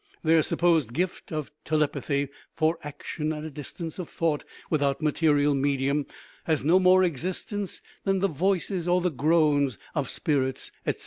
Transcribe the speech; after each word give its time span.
Their 0.23 0.41
supposed 0.41 0.93
gift 0.93 1.31
of 1.31 1.51
"tele 1.63 1.87
pathy" 1.87 2.29
(or 2.59 2.79
"action 2.83 3.31
at 3.31 3.43
a 3.43 3.51
distance 3.51 3.99
of 3.99 4.09
thought 4.09 4.43
without 4.67 4.99
material 5.03 5.53
medium") 5.53 6.07
has 6.45 6.65
no 6.65 6.79
more 6.79 7.03
existence 7.03 7.83
than 8.03 8.17
the 8.17 8.27
"voices" 8.27 8.87
or 8.87 8.99
the 8.99 9.11
"groans" 9.11 9.77
of 9.93 10.09
spirits, 10.09 10.71
etc. 10.87 10.99